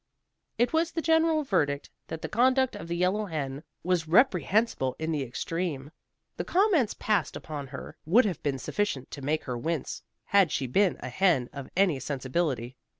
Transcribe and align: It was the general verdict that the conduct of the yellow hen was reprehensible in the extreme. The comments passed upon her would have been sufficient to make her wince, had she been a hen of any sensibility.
It 0.57 0.73
was 0.73 0.91
the 0.93 1.01
general 1.03 1.43
verdict 1.43 1.91
that 2.07 2.23
the 2.23 2.27
conduct 2.27 2.75
of 2.75 2.87
the 2.87 2.95
yellow 2.97 3.25
hen 3.25 3.61
was 3.83 4.07
reprehensible 4.07 4.95
in 4.97 5.11
the 5.11 5.21
extreme. 5.21 5.91
The 6.37 6.43
comments 6.43 6.95
passed 6.95 7.35
upon 7.35 7.67
her 7.67 7.95
would 8.07 8.25
have 8.25 8.41
been 8.41 8.57
sufficient 8.57 9.11
to 9.11 9.21
make 9.21 9.43
her 9.43 9.55
wince, 9.59 10.01
had 10.25 10.51
she 10.51 10.65
been 10.65 10.97
a 11.01 11.09
hen 11.09 11.51
of 11.53 11.69
any 11.77 11.99
sensibility. 11.99 12.77